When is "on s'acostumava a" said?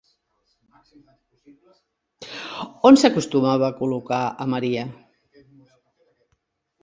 2.89-3.77